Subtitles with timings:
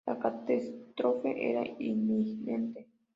[0.07, 2.87] La catástrofe era inminente.